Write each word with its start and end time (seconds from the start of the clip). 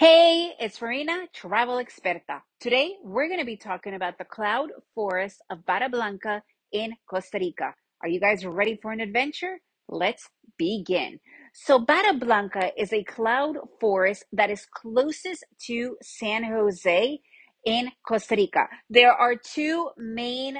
Hey, 0.00 0.54
it's 0.58 0.80
Marina, 0.80 1.26
travel 1.34 1.76
experta. 1.76 2.40
Today, 2.58 2.94
we're 3.04 3.28
going 3.28 3.38
to 3.38 3.44
be 3.44 3.58
talking 3.58 3.92
about 3.92 4.16
the 4.16 4.24
cloud 4.24 4.70
forest 4.94 5.42
of 5.50 5.58
Vara 5.66 5.90
Blanca 5.90 6.42
in 6.72 6.94
Costa 7.06 7.36
Rica. 7.38 7.74
Are 8.02 8.08
you 8.08 8.18
guys 8.18 8.46
ready 8.46 8.78
for 8.80 8.92
an 8.92 9.00
adventure? 9.00 9.58
Let's 9.90 10.26
begin. 10.56 11.20
So, 11.52 11.84
Vara 11.84 12.14
Blanca 12.14 12.70
is 12.80 12.94
a 12.94 13.04
cloud 13.04 13.58
forest 13.78 14.24
that 14.32 14.48
is 14.48 14.66
closest 14.74 15.44
to 15.66 15.98
San 16.00 16.44
Jose 16.44 17.20
in 17.66 17.90
Costa 18.08 18.36
Rica. 18.36 18.68
There 18.88 19.12
are 19.12 19.36
two 19.36 19.90
main 19.98 20.56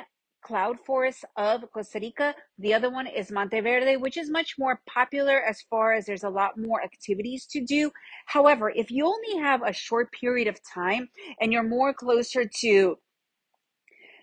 cloud 0.51 0.81
forests 0.85 1.25
of 1.37 1.71
Costa 1.71 2.01
Rica. 2.01 2.35
The 2.59 2.75
other 2.75 2.91
one 2.91 3.07
is 3.07 3.31
Monteverde, 3.31 3.99
which 3.99 4.17
is 4.17 4.29
much 4.29 4.57
more 4.59 4.81
popular 4.85 5.41
as 5.41 5.63
far 5.71 5.93
as 5.93 6.07
there's 6.07 6.25
a 6.25 6.29
lot 6.29 6.59
more 6.59 6.83
activities 6.83 7.47
to 7.53 7.65
do. 7.65 7.93
However, 8.27 8.69
if 8.69 8.91
you 8.91 9.07
only 9.07 9.41
have 9.41 9.63
a 9.63 9.73
short 9.73 10.11
period 10.11 10.49
of 10.49 10.59
time 10.65 11.09
and 11.41 11.53
you're 11.53 11.63
more 11.63 11.95
closer 11.95 12.51
to 12.63 12.99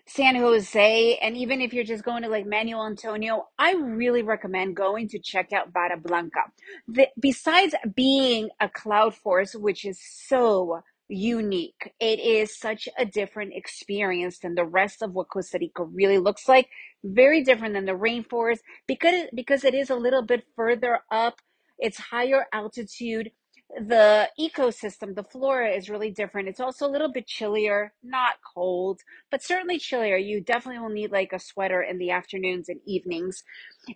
San 0.06 0.36
Jose, 0.36 1.16
and 1.22 1.34
even 1.34 1.62
if 1.62 1.72
you're 1.72 1.82
just 1.82 2.04
going 2.04 2.22
to 2.24 2.28
like 2.28 2.44
Manuel 2.46 2.86
Antonio, 2.86 3.46
I 3.58 3.72
really 3.72 4.22
recommend 4.22 4.76
going 4.76 5.08
to 5.08 5.18
check 5.18 5.54
out 5.54 5.72
Vara 5.72 5.96
Blanca. 5.96 6.42
The, 6.88 7.08
besides 7.18 7.74
being 7.94 8.50
a 8.60 8.68
cloud 8.68 9.14
forest, 9.14 9.58
which 9.58 9.86
is 9.86 9.98
so 10.28 10.82
unique, 11.08 11.92
it 12.00 12.20
is 12.20 12.58
such 12.58 12.88
a 12.98 13.04
different 13.04 13.52
experience 13.54 14.38
than 14.40 14.54
the 14.54 14.64
rest 14.64 15.02
of 15.02 15.12
what 15.12 15.28
Costa 15.30 15.58
Rica 15.60 15.84
really 15.84 16.18
looks 16.18 16.48
like. 16.48 16.68
Very 17.04 17.42
different 17.42 17.74
than 17.74 17.86
the 17.86 17.92
rainforest 17.92 18.60
because 18.86 19.26
because 19.34 19.64
it 19.64 19.74
is 19.74 19.90
a 19.90 19.96
little 19.96 20.22
bit 20.22 20.44
further 20.56 21.00
up. 21.10 21.40
It's 21.78 21.98
higher 21.98 22.46
altitude 22.52 23.30
the 23.76 24.28
ecosystem, 24.40 25.14
the 25.14 25.22
flora 25.22 25.70
is 25.70 25.90
really 25.90 26.10
different. 26.10 26.48
It's 26.48 26.60
also 26.60 26.86
a 26.86 26.90
little 26.90 27.12
bit 27.12 27.26
chillier, 27.26 27.92
not 28.02 28.36
cold, 28.54 29.00
but 29.30 29.42
certainly 29.42 29.78
chillier. 29.78 30.16
You 30.16 30.40
definitely 30.40 30.80
will 30.80 30.88
need 30.88 31.12
like 31.12 31.32
a 31.32 31.38
sweater 31.38 31.82
in 31.82 31.98
the 31.98 32.10
afternoons 32.10 32.68
and 32.68 32.80
evenings. 32.86 33.44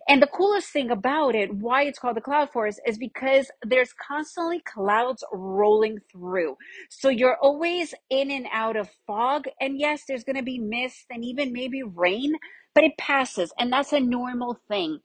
And 0.08 0.20
the 0.20 0.26
coolest 0.26 0.68
thing 0.68 0.90
about 0.90 1.34
it, 1.34 1.54
why 1.54 1.84
it's 1.84 1.98
called 1.98 2.16
the 2.16 2.20
cloud 2.20 2.50
forest, 2.52 2.80
is 2.86 2.98
because 2.98 3.50
there's 3.64 3.94
constantly 3.94 4.60
clouds 4.60 5.24
rolling 5.32 5.98
through. 6.12 6.56
So 6.90 7.08
you're 7.08 7.38
always 7.40 7.94
in 8.10 8.30
and 8.30 8.46
out 8.52 8.76
of 8.76 8.90
fog. 9.06 9.46
And 9.60 9.80
yes, 9.80 10.02
there's 10.06 10.24
going 10.24 10.36
to 10.36 10.42
be 10.42 10.58
mist 10.58 11.06
and 11.10 11.24
even 11.24 11.52
maybe 11.52 11.82
rain, 11.82 12.34
but 12.74 12.84
it 12.84 12.98
passes. 12.98 13.52
And 13.58 13.72
that's 13.72 13.92
a 13.92 14.00
normal 14.00 14.58
thing. 14.68 15.00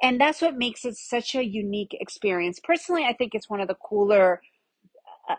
And 0.00 0.20
that's 0.20 0.40
what 0.40 0.56
makes 0.56 0.84
it 0.84 0.96
such 0.96 1.34
a 1.34 1.44
unique 1.44 1.96
experience. 2.00 2.60
Personally, 2.62 3.04
I 3.04 3.12
think 3.12 3.34
it's 3.34 3.50
one 3.50 3.60
of 3.60 3.68
the 3.68 3.74
cooler 3.74 4.40
uh, 5.28 5.34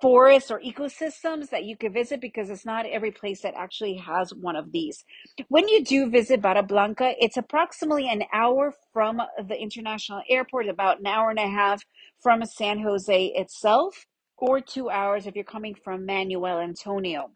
forests 0.00 0.50
or 0.50 0.60
ecosystems 0.60 1.50
that 1.50 1.64
you 1.64 1.76
could 1.76 1.92
visit 1.92 2.20
because 2.20 2.50
it's 2.50 2.66
not 2.66 2.86
every 2.86 3.10
place 3.10 3.42
that 3.42 3.54
actually 3.56 3.96
has 3.96 4.32
one 4.34 4.56
of 4.56 4.72
these. 4.72 5.04
When 5.48 5.68
you 5.68 5.84
do 5.84 6.10
visit 6.10 6.40
Vara 6.40 6.62
Blanca, 6.62 7.14
it's 7.18 7.36
approximately 7.36 8.08
an 8.08 8.24
hour 8.32 8.74
from 8.92 9.20
the 9.48 9.60
international 9.60 10.22
airport, 10.28 10.68
about 10.68 11.00
an 11.00 11.06
hour 11.06 11.30
and 11.30 11.38
a 11.38 11.48
half 11.48 11.82
from 12.22 12.44
San 12.44 12.80
Jose 12.80 13.26
itself, 13.26 14.06
or 14.36 14.60
two 14.60 14.88
hours 14.90 15.26
if 15.26 15.34
you're 15.34 15.44
coming 15.44 15.74
from 15.74 16.06
Manuel 16.06 16.60
Antonio. 16.60 17.30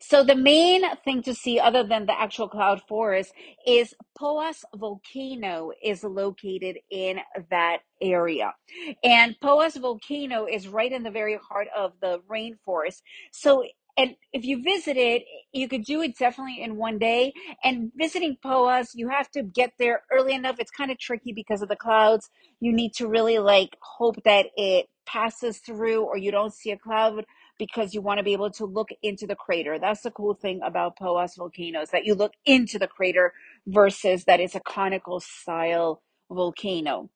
So 0.00 0.24
the 0.24 0.34
main 0.34 0.82
thing 1.04 1.22
to 1.22 1.34
see 1.34 1.58
other 1.58 1.84
than 1.84 2.06
the 2.06 2.18
actual 2.18 2.48
cloud 2.48 2.82
forest 2.88 3.32
is 3.66 3.94
Poas 4.18 4.64
volcano 4.74 5.70
is 5.82 6.04
located 6.04 6.78
in 6.90 7.18
that 7.50 7.78
area. 8.00 8.54
And 9.02 9.36
Poas 9.42 9.80
volcano 9.80 10.46
is 10.46 10.68
right 10.68 10.92
in 10.92 11.02
the 11.02 11.10
very 11.10 11.38
heart 11.48 11.68
of 11.76 11.92
the 12.00 12.20
rainforest. 12.30 13.02
So 13.32 13.64
and 13.96 14.16
if 14.32 14.44
you 14.44 14.62
visit 14.62 14.96
it, 14.96 15.24
you 15.52 15.68
could 15.68 15.84
do 15.84 16.00
it 16.00 16.16
definitely 16.16 16.62
in 16.62 16.76
one 16.76 16.98
day. 16.98 17.34
And 17.62 17.92
visiting 17.94 18.38
Poas, 18.42 18.88
you 18.94 19.08
have 19.10 19.30
to 19.32 19.42
get 19.42 19.72
there 19.78 20.02
early 20.10 20.34
enough. 20.34 20.56
It's 20.58 20.70
kind 20.70 20.90
of 20.90 20.98
tricky 20.98 21.32
because 21.34 21.60
of 21.60 21.68
the 21.68 21.76
clouds. 21.76 22.30
You 22.60 22.72
need 22.72 22.94
to 22.94 23.06
really 23.06 23.38
like 23.38 23.76
hope 23.82 24.16
that 24.24 24.46
it 24.56 24.86
passes 25.04 25.58
through 25.58 26.04
or 26.04 26.16
you 26.16 26.30
don't 26.30 26.54
see 26.54 26.70
a 26.70 26.78
cloud 26.78 27.24
because 27.58 27.94
you 27.94 28.00
want 28.00 28.18
to 28.18 28.24
be 28.24 28.32
able 28.32 28.50
to 28.50 28.64
look 28.64 28.88
into 29.02 29.26
the 29.26 29.36
crater. 29.36 29.78
That's 29.78 30.02
the 30.02 30.10
cool 30.10 30.34
thing 30.34 30.60
about 30.64 30.98
Poas 30.98 31.36
volcanoes 31.36 31.90
that 31.90 32.04
you 32.04 32.14
look 32.14 32.32
into 32.44 32.78
the 32.78 32.88
crater 32.88 33.32
versus 33.66 34.24
that 34.24 34.40
it's 34.40 34.54
a 34.54 34.60
conical 34.60 35.20
style 35.20 36.02
volcano. 36.30 37.10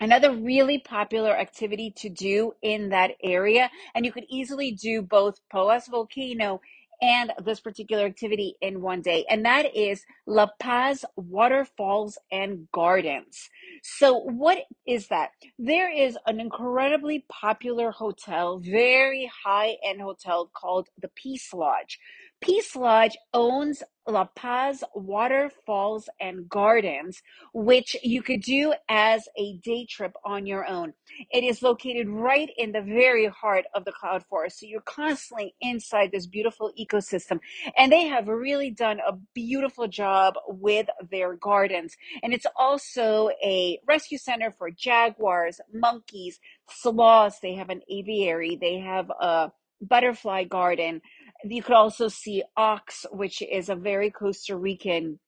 Another 0.00 0.32
really 0.32 0.78
popular 0.78 1.36
activity 1.36 1.92
to 1.96 2.08
do 2.08 2.52
in 2.62 2.90
that 2.90 3.12
area, 3.22 3.68
and 3.94 4.06
you 4.06 4.12
could 4.12 4.26
easily 4.28 4.70
do 4.70 5.02
both 5.02 5.40
Poas 5.52 5.88
volcano 5.90 6.60
and 7.00 7.32
this 7.44 7.60
particular 7.60 8.04
activity 8.06 8.56
in 8.60 8.80
one 8.80 9.02
day, 9.02 9.24
and 9.30 9.44
that 9.44 9.76
is 9.76 10.04
La 10.26 10.48
Paz 10.58 11.04
Waterfalls 11.16 12.18
and 12.32 12.68
Gardens. 12.72 13.48
So, 13.82 14.18
what 14.18 14.58
is 14.86 15.08
that? 15.08 15.30
There 15.58 15.90
is 15.90 16.18
an 16.26 16.40
incredibly 16.40 17.24
popular 17.28 17.90
hotel, 17.90 18.58
very 18.58 19.30
high 19.44 19.76
end 19.84 20.00
hotel 20.00 20.50
called 20.54 20.88
the 21.00 21.08
Peace 21.08 21.52
Lodge. 21.52 21.98
Peace 22.40 22.76
Lodge 22.76 23.16
owns 23.34 23.82
La 24.06 24.24
Paz 24.24 24.84
Waterfalls 24.94 26.08
and 26.20 26.48
Gardens, 26.48 27.20
which 27.52 27.96
you 28.02 28.22
could 28.22 28.42
do 28.42 28.72
as 28.88 29.28
a 29.36 29.56
day 29.58 29.84
trip 29.84 30.12
on 30.24 30.46
your 30.46 30.66
own. 30.66 30.94
It 31.30 31.42
is 31.42 31.62
located 31.62 32.08
right 32.08 32.48
in 32.56 32.72
the 32.72 32.80
very 32.80 33.26
heart 33.26 33.64
of 33.74 33.84
the 33.84 33.92
cloud 33.92 34.24
forest. 34.24 34.60
So 34.60 34.66
you're 34.66 34.80
constantly 34.80 35.54
inside 35.60 36.10
this 36.12 36.26
beautiful 36.26 36.72
ecosystem. 36.80 37.40
And 37.76 37.90
they 37.90 38.06
have 38.06 38.28
really 38.28 38.70
done 38.70 39.00
a 39.06 39.14
beautiful 39.34 39.88
job 39.88 40.34
with 40.46 40.86
their 41.10 41.34
gardens. 41.34 41.96
And 42.22 42.32
it's 42.32 42.46
also 42.56 43.30
a 43.44 43.80
rescue 43.86 44.18
center 44.18 44.52
for 44.52 44.70
jaguars, 44.70 45.60
monkeys, 45.72 46.38
sloths. 46.70 47.40
They 47.40 47.54
have 47.54 47.68
an 47.68 47.82
aviary. 47.90 48.56
They 48.60 48.78
have 48.78 49.10
a 49.10 49.52
butterfly 49.80 50.44
garden 50.44 51.00
you 51.44 51.62
could 51.62 51.74
also 51.74 52.08
see 52.08 52.42
ox, 52.56 53.06
which 53.10 53.42
is 53.42 53.68
a 53.68 53.76
very 53.76 54.10
Costa 54.10 54.56
Rican 54.56 55.18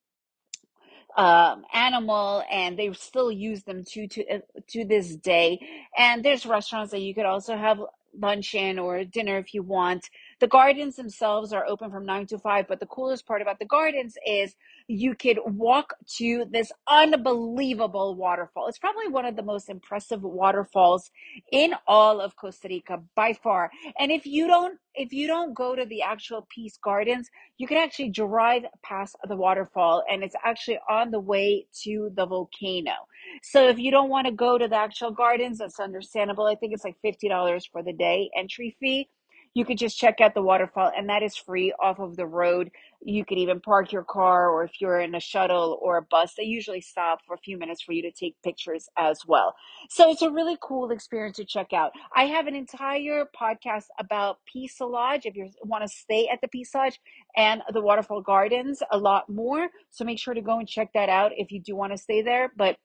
um, 1.16 1.65
animal, 1.72 2.43
and 2.50 2.78
they 2.78 2.93
still 2.93 3.31
use 3.31 3.62
them 3.65 3.84
to 3.93 4.09
to 4.09 4.28
uh, 4.28 4.38
to 4.69 4.84
this 4.84 5.16
day. 5.16 5.60
And 5.97 6.25
there's 6.25 6.47
restaurants 6.47 6.93
that 6.93 7.00
you 7.00 7.15
could 7.15 7.26
also 7.26 7.56
have 7.56 7.81
lunch 8.19 8.54
in 8.54 8.78
or 8.78 9.04
dinner 9.04 9.38
if 9.38 9.54
you 9.54 9.62
want. 9.62 10.09
The 10.41 10.47
gardens 10.47 10.97
themselves 10.97 11.53
are 11.53 11.66
open 11.66 11.91
from 11.91 12.06
nine 12.06 12.26
to 12.26 12.38
five, 12.38 12.66
but 12.69 12.81
the 12.81 12.87
coolest 12.87 13.26
part 13.26 13.43
about 13.43 13.59
the 13.59 13.66
gardens 13.66 14.16
is 14.26 14.54
you 14.88 15.15
could 15.15 15.38
walk 15.44 15.94
to 16.19 16.47
this 16.50 16.72
unbelievable 16.88 18.15
waterfall. 18.16 18.66
It's 18.69 18.78
probably 18.78 19.09
one 19.09 19.25
of 19.26 19.37
the 19.37 19.43
most 19.43 19.69
impressive 19.69 20.22
waterfalls 20.22 21.10
in 21.53 21.75
all 21.87 22.20
of 22.20 22.37
Costa 22.37 22.69
Rica 22.69 23.03
by 23.15 23.34
far. 23.34 23.70
And 23.99 24.10
if 24.10 24.26
you 24.26 24.47
don't 24.47 24.78
if 24.94 25.12
you 25.12 25.28
don't 25.28 25.54
go 25.54 25.76
to 25.76 25.84
the 25.84 26.03
actual 26.03 26.47
Peace 26.53 26.76
Gardens, 26.82 27.31
you 27.59 27.69
can 27.69 27.76
actually 27.76 28.10
drive 28.10 28.65
past 28.82 29.15
the 29.28 29.37
waterfall 29.37 30.03
and 30.10 30.25
it's 30.25 30.34
actually 30.44 30.81
on 30.88 31.12
the 31.12 31.20
way 31.20 31.66
to 31.84 32.10
the 32.15 32.26
volcano. 32.26 32.93
So 33.42 33.68
if 33.68 33.78
you 33.78 33.90
don't 33.90 34.10
want 34.10 34.26
to 34.26 34.32
go 34.32 34.58
to 34.58 34.68
the 34.68 34.76
actual 34.76 35.10
gardens, 35.10 35.58
that's 35.58 35.80
understandable. 35.80 36.46
I 36.46 36.54
think 36.54 36.72
it's 36.74 36.84
like 36.84 36.96
$50 37.04 37.66
for 37.70 37.82
the 37.82 37.92
day 37.92 38.30
entry 38.36 38.76
fee. 38.80 39.08
You 39.52 39.64
could 39.64 39.78
just 39.78 39.98
check 39.98 40.20
out 40.20 40.34
the 40.34 40.42
waterfall 40.42 40.92
and 40.96 41.08
that 41.08 41.24
is 41.24 41.34
free 41.34 41.72
off 41.82 41.98
of 41.98 42.16
the 42.16 42.26
road. 42.26 42.70
You 43.02 43.24
could 43.24 43.38
even 43.38 43.60
park 43.60 43.90
your 43.90 44.04
car 44.04 44.48
or 44.48 44.62
if 44.62 44.80
you're 44.80 45.00
in 45.00 45.14
a 45.16 45.20
shuttle 45.20 45.76
or 45.82 45.96
a 45.96 46.02
bus 46.02 46.34
they 46.36 46.44
usually 46.44 46.80
stop 46.80 47.18
for 47.26 47.34
a 47.34 47.38
few 47.38 47.58
minutes 47.58 47.82
for 47.82 47.92
you 47.92 48.02
to 48.02 48.12
take 48.12 48.36
pictures 48.44 48.88
as 48.96 49.22
well. 49.26 49.54
So 49.88 50.10
it's 50.10 50.22
a 50.22 50.30
really 50.30 50.56
cool 50.62 50.92
experience 50.92 51.38
to 51.38 51.44
check 51.44 51.72
out. 51.72 51.90
I 52.14 52.26
have 52.26 52.46
an 52.46 52.54
entire 52.54 53.24
podcast 53.38 53.86
about 53.98 54.38
peace 54.52 54.81
lodge 54.81 55.26
if 55.26 55.34
you 55.34 55.50
want 55.64 55.82
to 55.82 55.88
stay 55.88 56.28
at 56.32 56.40
the 56.40 56.48
peace 56.48 56.72
lodge 56.72 57.00
and 57.36 57.62
the 57.72 57.81
waterfall 57.81 58.22
gardens 58.22 58.84
a 58.93 58.98
lot 58.98 59.28
more. 59.28 59.69
So 59.90 60.04
make 60.04 60.20
sure 60.20 60.34
to 60.34 60.43
go 60.43 60.60
and 60.60 60.69
check 60.69 60.93
that 60.94 61.08
out 61.08 61.32
if 61.36 61.50
you 61.50 61.60
do 61.60 61.75
want 61.75 61.93
to 61.93 61.98
stay 61.98 62.22
there. 62.22 62.52
But 62.56 62.76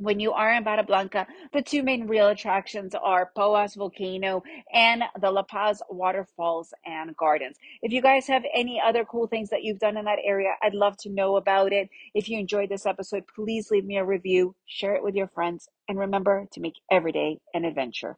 when 0.00 0.18
you 0.18 0.32
are 0.32 0.50
in 0.52 0.64
Vara 0.64 0.82
Blanca, 0.82 1.26
the 1.52 1.60
two 1.60 1.82
main 1.82 2.06
real 2.06 2.28
attractions 2.28 2.94
are 2.94 3.30
Poas 3.36 3.76
Volcano 3.76 4.42
and 4.72 5.02
the 5.20 5.30
La 5.30 5.42
Paz 5.42 5.82
Waterfalls 5.90 6.72
and 6.86 7.14
Gardens. 7.16 7.58
If 7.82 7.92
you 7.92 8.00
guys 8.00 8.26
have 8.26 8.42
any 8.54 8.80
other 8.80 9.04
cool 9.04 9.26
things 9.26 9.50
that 9.50 9.62
you've 9.62 9.78
done 9.78 9.98
in 9.98 10.06
that 10.06 10.18
area, 10.24 10.54
I'd 10.62 10.74
love 10.74 10.96
to 11.00 11.10
know 11.10 11.36
about 11.36 11.74
it. 11.74 11.90
If 12.14 12.30
you 12.30 12.38
enjoyed 12.38 12.70
this 12.70 12.86
episode, 12.86 13.24
please 13.34 13.70
leave 13.70 13.84
me 13.84 13.98
a 13.98 14.04
review, 14.04 14.54
share 14.64 14.94
it 14.94 15.02
with 15.02 15.14
your 15.14 15.28
friends, 15.28 15.68
and 15.86 15.98
remember 15.98 16.46
to 16.52 16.60
make 16.60 16.80
every 16.90 17.12
day 17.12 17.38
an 17.52 17.66
adventure. 17.66 18.16